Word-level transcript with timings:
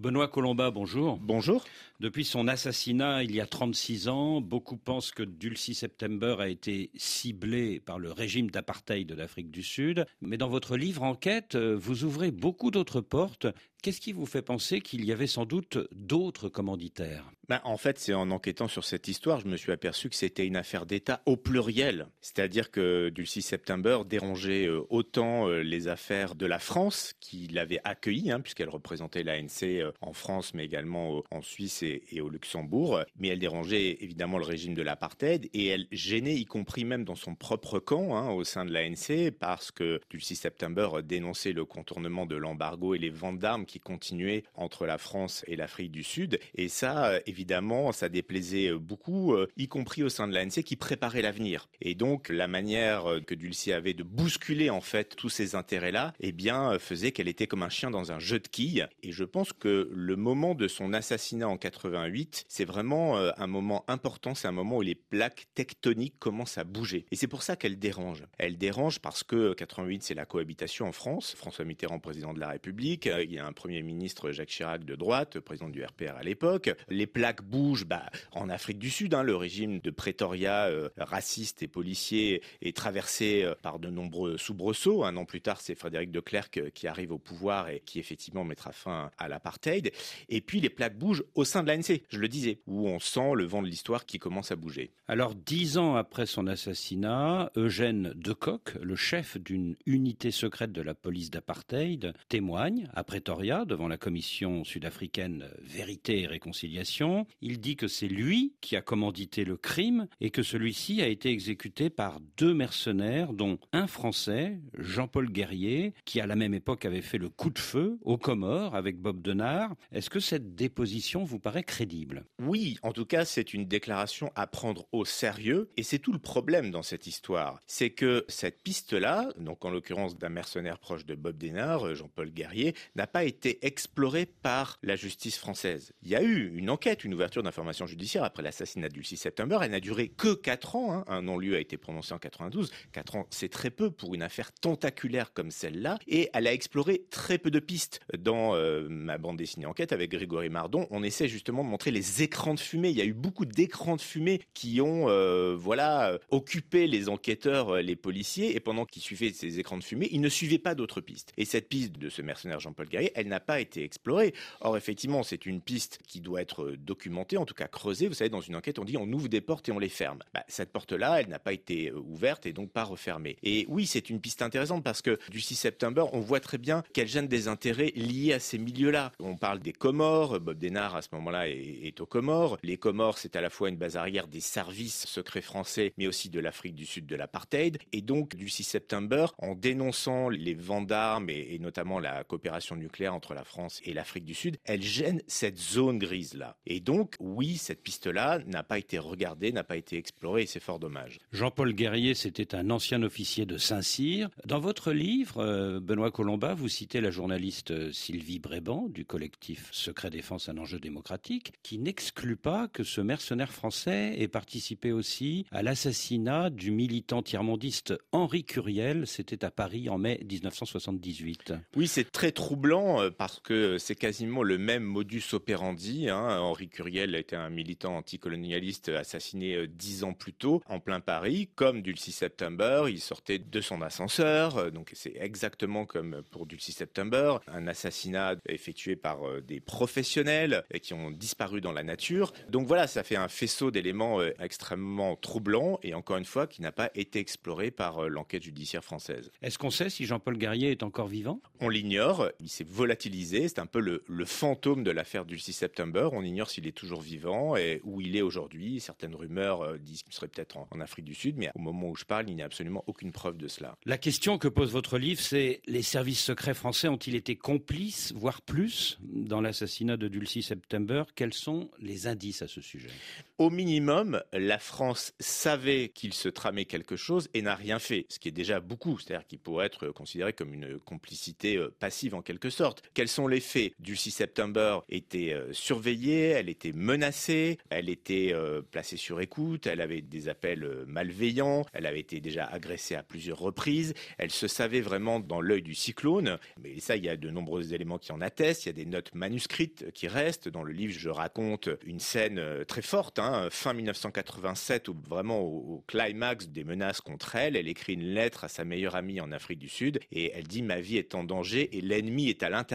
Benoît 0.00 0.28
Colomba, 0.28 0.70
bonjour. 0.70 1.18
Bonjour. 1.18 1.62
Depuis 2.00 2.24
son 2.24 2.48
assassinat 2.48 3.22
il 3.22 3.34
y 3.34 3.40
a 3.42 3.46
36 3.46 4.08
ans, 4.08 4.40
beaucoup 4.40 4.78
pensent 4.78 5.10
que 5.10 5.22
Dulcie 5.22 5.74
September 5.74 6.36
a 6.38 6.48
été 6.48 6.90
ciblé 6.96 7.80
par 7.80 7.98
le 7.98 8.10
régime 8.10 8.50
d'apartheid 8.50 9.06
de 9.06 9.14
l'Afrique 9.14 9.50
du 9.50 9.62
Sud. 9.62 10.06
Mais 10.22 10.38
dans 10.38 10.48
votre 10.48 10.78
livre 10.78 11.02
Enquête, 11.02 11.54
vous 11.54 12.04
ouvrez 12.04 12.30
beaucoup 12.30 12.70
d'autres 12.70 13.02
portes. 13.02 13.46
Qu'est-ce 13.82 14.00
qui 14.00 14.12
vous 14.12 14.26
fait 14.26 14.42
penser 14.42 14.82
qu'il 14.82 15.06
y 15.06 15.12
avait 15.12 15.26
sans 15.26 15.46
doute 15.46 15.78
d'autres 15.92 16.50
commanditaires? 16.50 17.32
Ben, 17.48 17.62
En 17.64 17.78
fait, 17.78 17.98
c'est 17.98 18.12
en 18.12 18.30
enquêtant 18.30 18.68
sur 18.68 18.84
cette 18.84 19.08
histoire, 19.08 19.40
je 19.40 19.48
me 19.48 19.56
suis 19.56 19.72
aperçu 19.72 20.10
que 20.10 20.14
c'était 20.14 20.46
une 20.46 20.56
affaire 20.56 20.84
d'État 20.84 21.22
au 21.24 21.36
pluriel. 21.36 22.06
C'est-à-dire 22.20 22.70
que 22.70 23.08
Dulcie 23.08 23.42
September 23.42 24.02
dérangeait 24.06 24.66
euh, 24.66 24.82
autant 24.90 25.48
euh, 25.48 25.62
les 25.62 25.88
affaires 25.88 26.34
de 26.34 26.46
la 26.46 26.58
France, 26.58 27.14
qui 27.20 27.48
l'avait 27.48 27.80
accueillie, 27.82 28.30
hein, 28.30 28.40
puisqu'elle 28.40 28.68
représentait 28.68 29.24
l'ANC 29.24 29.62
euh, 29.64 29.92
en 30.02 30.12
France, 30.12 30.52
mais 30.54 30.64
également 30.64 31.24
en 31.30 31.40
Suisse 31.40 31.82
et, 31.82 32.20
au 32.20 32.28
Luxembourg. 32.28 33.00
Mais 33.18 33.28
elle 33.28 33.38
dérangeait 33.38 33.96
évidemment 34.00 34.38
le 34.38 34.44
régime 34.44 34.74
de 34.74 34.82
l'apartheid 34.82 35.48
et 35.54 35.66
elle 35.66 35.86
gênait, 35.90 36.36
y 36.36 36.44
compris 36.44 36.84
même 36.84 37.04
dans 37.04 37.16
son 37.16 37.34
propre 37.34 37.78
camp, 37.78 38.14
hein, 38.14 38.30
au 38.30 38.44
sein 38.44 38.64
de 38.66 38.72
l'ANC, 38.72 39.32
parce 39.32 39.70
que 39.70 40.00
Dulcie 40.10 40.36
September 40.36 40.88
dénonçait 41.02 41.52
le 41.52 41.64
contournement 41.64 42.26
de 42.26 42.36
l'embargo 42.36 42.94
et 42.94 42.98
les 42.98 43.10
ventes 43.10 43.38
d'armes 43.38 43.66
qui 43.70 43.80
continuait 43.80 44.44
entre 44.54 44.86
la 44.86 44.98
France 44.98 45.44
et 45.46 45.56
l'Afrique 45.56 45.92
du 45.92 46.02
Sud. 46.02 46.38
Et 46.54 46.68
ça, 46.68 47.20
évidemment, 47.26 47.92
ça 47.92 48.08
déplaisait 48.08 48.72
beaucoup, 48.72 49.34
euh, 49.34 49.48
y 49.56 49.68
compris 49.68 50.02
au 50.02 50.08
sein 50.08 50.28
de 50.28 50.34
l'ANC 50.34 50.62
qui 50.62 50.76
préparait 50.76 51.22
l'avenir. 51.22 51.68
Et 51.80 51.94
donc, 51.94 52.28
la 52.28 52.48
manière 52.48 53.06
euh, 53.10 53.20
que 53.20 53.34
Dulcie 53.34 53.72
avait 53.72 53.94
de 53.94 54.02
bousculer, 54.02 54.70
en 54.70 54.80
fait, 54.80 55.16
tous 55.16 55.28
ces 55.28 55.54
intérêts-là, 55.54 56.12
eh 56.20 56.32
bien, 56.32 56.72
euh, 56.72 56.78
faisait 56.78 57.12
qu'elle 57.12 57.28
était 57.28 57.46
comme 57.46 57.62
un 57.62 57.68
chien 57.68 57.90
dans 57.90 58.12
un 58.12 58.18
jeu 58.18 58.38
de 58.40 58.48
quilles. 58.48 58.88
Et 59.02 59.12
je 59.12 59.24
pense 59.24 59.52
que 59.52 59.88
le 59.92 60.16
moment 60.16 60.54
de 60.54 60.68
son 60.68 60.92
assassinat 60.92 61.48
en 61.48 61.56
88, 61.56 62.44
c'est 62.48 62.64
vraiment 62.64 63.16
un 63.16 63.46
moment 63.46 63.84
important. 63.88 64.34
C'est 64.34 64.48
un 64.48 64.52
moment 64.52 64.78
où 64.78 64.82
les 64.82 64.94
plaques 64.94 65.46
tectoniques 65.54 66.18
commencent 66.18 66.58
à 66.58 66.64
bouger. 66.64 67.06
Et 67.10 67.16
c'est 67.16 67.26
pour 67.26 67.42
ça 67.42 67.56
qu'elle 67.56 67.78
dérange. 67.78 68.24
Elle 68.38 68.58
dérange 68.58 68.98
parce 68.98 69.22
que 69.22 69.52
88, 69.54 70.02
c'est 70.02 70.14
la 70.14 70.26
cohabitation 70.26 70.86
en 70.86 70.92
France. 70.92 71.34
François 71.36 71.64
Mitterrand, 71.64 71.98
président 71.98 72.32
de 72.32 72.40
la 72.40 72.48
République. 72.48 73.06
Il 73.06 73.32
y 73.32 73.38
a 73.38 73.46
un 73.46 73.52
Premier 73.60 73.82
ministre 73.82 74.30
Jacques 74.30 74.48
Chirac 74.48 74.86
de 74.86 74.94
droite, 74.94 75.38
président 75.38 75.68
du 75.68 75.84
RPR 75.84 76.16
à 76.16 76.22
l'époque. 76.22 76.70
Les 76.88 77.06
plaques 77.06 77.42
bougent 77.42 77.84
bah, 77.84 78.06
en 78.32 78.48
Afrique 78.48 78.78
du 78.78 78.88
Sud. 78.88 79.12
Hein, 79.12 79.22
le 79.22 79.36
régime 79.36 79.80
de 79.80 79.90
Pretoria, 79.90 80.68
euh, 80.68 80.88
raciste 80.96 81.62
et 81.62 81.68
policier, 81.68 82.40
est 82.62 82.74
traversé 82.74 83.42
euh, 83.42 83.54
par 83.60 83.78
de 83.78 83.90
nombreux 83.90 84.38
soubresauts. 84.38 85.04
Un 85.04 85.14
an 85.18 85.26
plus 85.26 85.42
tard, 85.42 85.60
c'est 85.60 85.74
Frédéric 85.74 86.10
de 86.10 86.20
Klerk 86.20 86.56
euh, 86.56 86.70
qui 86.70 86.86
arrive 86.86 87.12
au 87.12 87.18
pouvoir 87.18 87.68
et 87.68 87.80
qui 87.84 87.98
effectivement 87.98 88.44
mettra 88.44 88.72
fin 88.72 89.10
à 89.18 89.28
l'apartheid. 89.28 89.92
Et 90.30 90.40
puis 90.40 90.62
les 90.62 90.70
plaques 90.70 90.96
bougent 90.96 91.24
au 91.34 91.44
sein 91.44 91.62
de 91.62 91.70
l'ANC, 91.70 92.00
je 92.08 92.18
le 92.18 92.28
disais, 92.28 92.62
où 92.66 92.88
on 92.88 92.98
sent 92.98 93.34
le 93.34 93.44
vent 93.44 93.60
de 93.60 93.68
l'histoire 93.68 94.06
qui 94.06 94.18
commence 94.18 94.52
à 94.52 94.56
bouger. 94.56 94.90
Alors 95.06 95.34
dix 95.34 95.76
ans 95.76 95.96
après 95.96 96.24
son 96.24 96.46
assassinat, 96.46 97.52
Eugène 97.56 98.14
Decoq, 98.16 98.78
le 98.80 98.96
chef 98.96 99.36
d'une 99.36 99.76
unité 99.84 100.30
secrète 100.30 100.72
de 100.72 100.80
la 100.80 100.94
police 100.94 101.30
d'apartheid, 101.30 102.14
témoigne 102.30 102.88
à 102.94 103.04
Pretoria 103.04 103.49
devant 103.50 103.88
la 103.88 103.96
commission 103.96 104.62
sud-africaine 104.62 105.48
Vérité 105.60 106.20
et 106.20 106.26
Réconciliation. 106.26 107.26
Il 107.40 107.58
dit 107.58 107.74
que 107.74 107.88
c'est 107.88 108.06
lui 108.06 108.54
qui 108.60 108.76
a 108.76 108.80
commandité 108.80 109.44
le 109.44 109.56
crime 109.56 110.06
et 110.20 110.30
que 110.30 110.44
celui-ci 110.44 111.02
a 111.02 111.08
été 111.08 111.30
exécuté 111.30 111.90
par 111.90 112.20
deux 112.36 112.54
mercenaires, 112.54 113.32
dont 113.32 113.58
un 113.72 113.88
Français, 113.88 114.60
Jean-Paul 114.78 115.30
Guerrier, 115.30 115.94
qui 116.04 116.20
à 116.20 116.26
la 116.26 116.36
même 116.36 116.54
époque 116.54 116.84
avait 116.84 117.02
fait 117.02 117.18
le 117.18 117.28
coup 117.28 117.50
de 117.50 117.58
feu 117.58 117.98
aux 118.02 118.18
Comores 118.18 118.76
avec 118.76 118.98
Bob 118.98 119.20
Denard. 119.20 119.74
Est-ce 119.90 120.10
que 120.10 120.20
cette 120.20 120.54
déposition 120.54 121.24
vous 121.24 121.40
paraît 121.40 121.64
crédible? 121.64 122.24
Oui, 122.40 122.78
en 122.82 122.92
tout 122.92 123.06
cas, 123.06 123.24
c'est 123.24 123.52
une 123.52 123.66
déclaration 123.66 124.30
à 124.36 124.46
prendre 124.46 124.86
au 124.92 125.04
sérieux 125.04 125.70
et 125.76 125.82
c'est 125.82 125.98
tout 125.98 126.12
le 126.12 126.18
problème 126.20 126.70
dans 126.70 126.82
cette 126.82 127.08
histoire. 127.08 127.58
C'est 127.66 127.90
que 127.90 128.24
cette 128.28 128.62
piste-là, 128.62 129.28
donc 129.38 129.64
en 129.64 129.70
l'occurrence 129.70 130.16
d'un 130.16 130.28
mercenaire 130.28 130.78
proche 130.78 131.04
de 131.04 131.16
Bob 131.16 131.36
Denard, 131.36 131.96
Jean-Paul 131.96 132.30
Guerrier, 132.30 132.74
n'a 132.94 133.08
pas 133.08 133.24
été 133.24 133.39
été 133.40 133.66
exploré 133.66 134.26
par 134.26 134.78
la 134.82 134.96
justice 134.96 135.38
française. 135.38 135.92
Il 136.02 136.10
y 136.10 136.14
a 136.14 136.22
eu 136.22 136.52
une 136.54 136.68
enquête, 136.68 137.04
une 137.04 137.14
ouverture 137.14 137.42
d'information 137.42 137.86
judiciaire 137.86 138.22
après 138.22 138.42
l'assassinat 138.42 138.90
du 138.90 139.02
6 139.02 139.16
septembre. 139.16 139.62
Elle 139.62 139.70
n'a 139.70 139.80
duré 139.80 140.08
que 140.08 140.34
4 140.34 140.76
ans. 140.76 140.92
Hein. 140.92 141.04
Un 141.06 141.22
non-lieu 141.22 141.56
a 141.56 141.58
été 141.58 141.78
prononcé 141.78 142.12
en 142.12 142.18
92. 142.18 142.70
4 142.92 143.16
ans, 143.16 143.26
c'est 143.30 143.48
très 143.48 143.70
peu 143.70 143.90
pour 143.90 144.14
une 144.14 144.22
affaire 144.22 144.52
tentaculaire 144.52 145.32
comme 145.32 145.50
celle-là. 145.50 145.98
Et 146.06 146.28
elle 146.34 146.46
a 146.46 146.52
exploré 146.52 147.06
très 147.10 147.38
peu 147.38 147.50
de 147.50 147.60
pistes. 147.60 148.00
Dans 148.18 148.54
euh, 148.54 148.86
ma 148.90 149.16
bande 149.16 149.38
dessinée 149.38 149.64
enquête 149.64 149.92
avec 149.92 150.10
Grégory 150.10 150.50
Mardon, 150.50 150.86
on 150.90 151.02
essaie 151.02 151.28
justement 151.28 151.64
de 151.64 151.68
montrer 151.68 151.92
les 151.92 152.22
écrans 152.22 152.52
de 152.52 152.60
fumée. 152.60 152.90
Il 152.90 152.96
y 152.96 153.02
a 153.02 153.06
eu 153.06 153.14
beaucoup 153.14 153.46
d'écrans 153.46 153.96
de 153.96 154.02
fumée 154.02 154.42
qui 154.52 154.82
ont, 154.82 155.08
euh, 155.08 155.56
voilà, 155.58 156.18
occupé 156.28 156.86
les 156.86 157.08
enquêteurs, 157.08 157.76
euh, 157.76 157.80
les 157.80 157.96
policiers. 157.96 158.54
Et 158.54 158.60
pendant 158.60 158.84
qu'ils 158.84 159.02
suivaient 159.02 159.32
ces 159.32 159.58
écrans 159.58 159.78
de 159.78 159.84
fumée, 159.84 160.08
ils 160.10 160.20
ne 160.20 160.28
suivaient 160.28 160.58
pas 160.58 160.74
d'autres 160.74 161.00
pistes. 161.00 161.32
Et 161.38 161.46
cette 161.46 161.70
piste 161.70 161.92
de 161.92 162.10
ce 162.10 162.20
mercenaire 162.20 162.60
Jean-Paul 162.60 162.88
Guerrier, 162.88 163.12
elle 163.14 163.29
n'a 163.30 163.40
pas 163.40 163.60
été 163.60 163.82
explorée. 163.82 164.34
Or, 164.60 164.76
effectivement, 164.76 165.22
c'est 165.22 165.46
une 165.46 165.60
piste 165.60 165.98
qui 166.06 166.20
doit 166.20 166.42
être 166.42 166.72
documentée, 166.72 167.36
en 167.36 167.46
tout 167.46 167.54
cas 167.54 167.68
creusée. 167.68 168.08
Vous 168.08 168.14
savez, 168.14 168.30
dans 168.30 168.40
une 168.40 168.56
enquête, 168.56 168.78
on 168.78 168.84
dit 168.84 168.96
on 168.96 169.10
ouvre 169.10 169.28
des 169.28 169.40
portes 169.40 169.68
et 169.68 169.72
on 169.72 169.78
les 169.78 169.88
ferme. 169.88 170.18
Bah, 170.34 170.44
cette 170.48 170.72
porte-là, 170.72 171.20
elle 171.20 171.28
n'a 171.28 171.38
pas 171.38 171.52
été 171.52 171.90
euh, 171.90 171.98
ouverte 171.98 172.46
et 172.46 172.52
donc 172.52 172.70
pas 172.70 172.84
refermée. 172.84 173.36
Et 173.42 173.64
oui, 173.68 173.86
c'est 173.86 174.10
une 174.10 174.20
piste 174.20 174.42
intéressante 174.42 174.84
parce 174.84 175.02
que 175.02 175.18
du 175.30 175.40
6 175.40 175.54
septembre, 175.54 176.10
on 176.12 176.20
voit 176.20 176.40
très 176.40 176.58
bien 176.58 176.82
qu'elle 176.92 177.08
gêne 177.08 177.28
des 177.28 177.48
intérêts 177.48 177.92
liés 177.96 178.32
à 178.34 178.38
ces 178.38 178.58
milieux-là. 178.58 179.12
On 179.20 179.36
parle 179.36 179.60
des 179.60 179.72
Comores. 179.72 180.40
Bob 180.40 180.58
Denard, 180.58 180.96
à 180.96 181.02
ce 181.02 181.08
moment-là, 181.12 181.48
est, 181.48 182.00
aux 182.00 182.06
Comores. 182.06 182.58
Les 182.62 182.76
Comores, 182.76 183.18
c'est 183.18 183.36
à 183.36 183.40
la 183.40 183.50
fois 183.50 183.68
une 183.68 183.76
base 183.76 183.96
arrière 183.96 184.26
des 184.26 184.40
services 184.40 185.06
secrets 185.06 185.40
français, 185.40 185.92
mais 185.96 186.06
aussi 186.06 186.28
de 186.28 186.40
l'Afrique 186.40 186.74
du 186.74 186.86
Sud 186.86 187.06
de 187.06 187.16
l'apartheid. 187.16 187.78
Et 187.92 188.02
donc, 188.02 188.34
du 188.34 188.48
6 188.48 188.64
septembre, 188.64 189.34
en 189.38 189.54
dénonçant 189.54 190.28
les 190.28 190.54
ventes 190.54 190.88
d'armes 190.88 191.30
et, 191.30 191.54
et 191.54 191.58
notamment 191.58 192.00
la 192.00 192.24
coopération 192.24 192.76
nucléaire 192.76 193.14
entre 193.20 193.34
la 193.34 193.44
France 193.44 193.82
et 193.84 193.92
l'Afrique 193.92 194.24
du 194.24 194.32
Sud, 194.32 194.56
elle 194.64 194.80
gêne 194.80 195.20
cette 195.26 195.58
zone 195.58 195.98
grise-là. 195.98 196.56
Et 196.64 196.80
donc, 196.80 197.16
oui, 197.20 197.58
cette 197.58 197.82
piste-là 197.82 198.38
n'a 198.46 198.62
pas 198.62 198.78
été 198.78 198.98
regardée, 198.98 199.52
n'a 199.52 199.62
pas 199.62 199.76
été 199.76 199.98
explorée, 199.98 200.44
et 200.44 200.46
c'est 200.46 200.58
fort 200.58 200.78
dommage. 200.78 201.18
Jean-Paul 201.30 201.74
Guerrier, 201.74 202.14
c'était 202.14 202.54
un 202.54 202.70
ancien 202.70 203.02
officier 203.02 203.44
de 203.44 203.58
Saint-Cyr. 203.58 204.30
Dans 204.46 204.58
votre 204.58 204.92
livre, 204.92 205.36
euh, 205.36 205.80
Benoît 205.80 206.10
Colomba, 206.10 206.54
vous 206.54 206.70
citez 206.70 207.02
la 207.02 207.10
journaliste 207.10 207.72
euh, 207.72 207.92
Sylvie 207.92 208.38
Bréban 208.38 208.88
du 208.88 209.04
collectif 209.04 209.68
Secret 209.70 210.08
Défense, 210.08 210.48
un 210.48 210.56
enjeu 210.56 210.78
démocratique, 210.78 211.52
qui 211.62 211.76
n'exclut 211.76 212.38
pas 212.38 212.68
que 212.68 212.84
ce 212.84 213.02
mercenaire 213.02 213.52
français 213.52 214.14
ait 214.18 214.28
participé 214.28 214.92
aussi 214.92 215.44
à 215.50 215.62
l'assassinat 215.62 216.48
du 216.48 216.70
militant 216.70 217.22
tiers-mondiste 217.22 217.92
Henri 218.12 218.44
Curiel, 218.44 219.06
c'était 219.06 219.44
à 219.44 219.50
Paris 219.50 219.90
en 219.90 219.98
mai 219.98 220.24
1978. 220.26 221.52
Oui, 221.76 221.86
c'est 221.86 222.10
très 222.10 222.32
troublant 222.32 222.99
euh, 223.00 223.10
parce 223.10 223.40
que 223.40 223.78
c'est 223.78 223.94
quasiment 223.94 224.42
le 224.42 224.58
même 224.58 224.82
modus 224.82 225.22
operandi. 225.32 226.08
Hein. 226.08 226.38
Henri 226.40 226.68
Curiel 226.68 227.14
était 227.14 227.36
un 227.36 227.50
militant 227.50 227.96
anticolonialiste 227.96 228.88
assassiné 228.90 229.54
euh, 229.54 229.66
dix 229.66 230.04
ans 230.04 230.12
plus 230.12 230.32
tôt 230.32 230.62
en 230.66 230.80
plein 230.80 231.00
Paris. 231.00 231.48
Comme 231.54 231.82
Dulcie 231.82 232.12
September, 232.12 232.84
il 232.88 233.00
sortait 233.00 233.38
de 233.38 233.60
son 233.60 233.82
ascenseur. 233.82 234.56
Euh, 234.56 234.70
donc 234.70 234.90
c'est 234.94 235.14
exactement 235.16 235.86
comme 235.86 236.22
pour 236.30 236.46
Dulcie 236.46 236.72
September, 236.72 237.38
un 237.46 237.66
assassinat 237.66 238.36
effectué 238.48 238.96
par 238.96 239.20
des 239.42 239.60
professionnels 239.60 240.64
qui 240.82 240.94
ont 240.94 241.10
disparu 241.10 241.60
dans 241.60 241.72
la 241.72 241.82
nature. 241.82 242.32
Donc 242.48 242.66
voilà, 242.66 242.86
ça 242.86 243.02
fait 243.02 243.16
un 243.16 243.28
faisceau 243.28 243.70
d'éléments 243.70 244.20
extrêmement 244.40 245.16
troublants 245.16 245.78
et 245.82 245.94
encore 245.94 246.16
une 246.16 246.24
fois 246.24 246.46
qui 246.46 246.62
n'a 246.62 246.72
pas 246.72 246.90
été 246.94 247.18
exploré 247.18 247.70
par 247.70 248.08
l'enquête 248.08 248.42
judiciaire 248.42 248.84
française. 248.84 249.30
Est-ce 249.42 249.58
qu'on 249.58 249.70
sait 249.70 249.90
si 249.90 250.04
Jean-Paul 250.04 250.38
Guerrier 250.38 250.70
est 250.70 250.82
encore 250.82 251.08
vivant? 251.08 251.40
On 251.60 251.68
l'ignore. 251.68 252.30
Il 252.40 252.48
s'est 252.48 252.64
volatilisé. 252.90 253.46
C'est 253.46 253.60
un 253.60 253.66
peu 253.66 253.78
le, 253.78 254.02
le 254.08 254.24
fantôme 254.24 254.82
de 254.82 254.90
l'affaire 254.90 255.24
du 255.24 255.38
6 255.38 255.52
septembre. 255.52 256.10
On 256.12 256.22
ignore 256.22 256.50
s'il 256.50 256.66
est 256.66 256.76
toujours 256.76 257.00
vivant 257.00 257.56
et 257.56 257.80
où 257.84 258.00
il 258.00 258.16
est 258.16 258.22
aujourd'hui. 258.22 258.80
Certaines 258.80 259.14
rumeurs 259.14 259.62
euh, 259.62 259.78
disent 259.78 260.02
qu'il 260.02 260.12
serait 260.12 260.26
peut-être 260.26 260.56
en, 260.56 260.80
Afrique 260.80 261.04
du 261.04 261.14
Sud, 261.14 261.36
mais 261.36 261.50
au 261.54 261.60
moment 261.60 261.90
où 261.90 261.94
je 261.94 262.04
parle, 262.04 262.28
il 262.30 262.34
n'y 262.34 262.42
a 262.42 262.46
absolument 262.46 262.82
aucune 262.86 263.12
preuve 263.12 263.36
de 263.36 263.48
cela. 263.48 263.76
La 263.84 263.98
question 263.98 264.38
que 264.38 264.48
pose 264.48 264.72
votre 264.72 264.98
livre, 264.98 265.20
c'est 265.20 265.60
les 265.66 265.82
services 265.82 266.20
secrets 266.24 266.54
français 266.54 266.88
ont-ils 266.88 267.14
été 267.14 267.36
complices, 267.36 268.12
voire 268.16 268.40
plus, 268.40 268.98
dans 269.02 269.42
l'assassinat 269.42 269.98
de 269.98 270.08
Dulcie 270.08 270.42
September? 270.42 271.04
Quels 271.14 271.34
sont 271.34 271.70
les 271.78 272.06
indices 272.06 272.40
à 272.40 272.48
ce 272.48 272.62
sujet? 272.62 272.88
Au 273.36 273.50
minimum, 273.50 274.22
la 274.32 274.58
France 274.58 275.12
savait 275.20 275.90
qu'il 275.90 276.14
se 276.14 276.30
tramait 276.30 276.64
quelque 276.64 276.96
chose 276.96 277.28
et 277.34 277.42
n'a 277.42 277.54
rien 277.54 277.78
fait, 277.78 278.06
ce 278.08 278.18
qui 278.18 278.28
est 278.28 278.32
déjà 278.32 278.58
beaucoup, 278.60 278.98
c'est-à-dire 278.98 279.26
qu'il 279.26 279.38
pourrait 279.38 279.66
être 279.66 279.88
considéré 279.88 280.32
comme 280.32 280.54
une 280.54 280.78
complicité 280.78 281.56
euh, 281.56 281.74
passive 281.78 282.14
en 282.14 282.22
quelque 282.22 282.50
sorte. 282.50 282.79
Quels 282.94 283.08
sont 283.08 283.26
les 283.26 283.40
faits 283.40 283.72
Du 283.78 283.96
6 283.96 284.10
septembre 284.10 284.84
était 284.88 285.32
euh, 285.32 285.52
surveillée, 285.52 286.28
elle 286.28 286.48
était 286.48 286.72
menacée, 286.72 287.58
elle 287.70 287.88
était 287.88 288.30
euh, 288.32 288.62
placée 288.62 288.96
sur 288.96 289.20
écoute, 289.20 289.66
elle 289.66 289.80
avait 289.80 290.00
des 290.00 290.28
appels 290.28 290.64
euh, 290.64 290.84
malveillants, 290.86 291.64
elle 291.72 291.86
avait 291.86 292.00
été 292.00 292.20
déjà 292.20 292.44
agressée 292.44 292.94
à 292.94 293.02
plusieurs 293.02 293.38
reprises, 293.38 293.94
elle 294.18 294.30
se 294.30 294.48
savait 294.48 294.80
vraiment 294.80 295.20
dans 295.20 295.40
l'œil 295.40 295.62
du 295.62 295.74
cyclone. 295.74 296.38
Mais 296.62 296.80
ça, 296.80 296.96
il 296.96 297.04
y 297.04 297.08
a 297.08 297.16
de 297.16 297.30
nombreux 297.30 297.74
éléments 297.74 297.98
qui 297.98 298.12
en 298.12 298.20
attestent. 298.20 298.64
Il 298.64 298.68
y 298.68 298.70
a 298.70 298.74
des 298.74 298.86
notes 298.86 299.14
manuscrites 299.14 299.92
qui 299.92 300.08
restent. 300.08 300.48
Dans 300.48 300.62
le 300.62 300.72
livre, 300.72 300.94
je 300.96 301.08
raconte 301.08 301.68
une 301.84 302.00
scène 302.00 302.42
très 302.66 302.82
forte, 302.82 303.18
hein, 303.18 303.48
fin 303.50 303.72
1987, 303.72 304.88
où 304.88 304.96
vraiment 305.08 305.40
au 305.40 305.84
climax 305.86 306.48
des 306.48 306.64
menaces 306.64 307.00
contre 307.00 307.36
elle, 307.36 307.56
elle 307.56 307.68
écrit 307.68 307.94
une 307.94 308.14
lettre 308.14 308.44
à 308.44 308.48
sa 308.48 308.64
meilleure 308.64 308.96
amie 308.96 309.20
en 309.20 309.32
Afrique 309.32 309.58
du 309.58 309.68
Sud 309.68 310.00
et 310.12 310.32
elle 310.34 310.46
dit 310.46 310.62
ma 310.62 310.80
vie 310.80 310.96
est 310.96 311.14
en 311.14 311.24
danger 311.24 311.76
et 311.76 311.80
l'ennemi 311.80 312.28
est 312.28 312.42
à 312.42 312.50
l'intérieur. 312.50 312.69